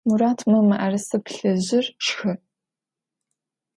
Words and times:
Murat, 0.07 0.39
mı 0.49 0.59
mı'erıse 0.67 1.17
plhıjır 1.25 1.85
şşxı! 2.05 2.33